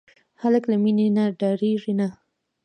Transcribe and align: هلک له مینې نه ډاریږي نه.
هلک 0.41 0.63
له 0.71 0.77
مینې 0.83 1.07
نه 1.17 1.23
ډاریږي 1.39 1.93
نه. 1.99 2.07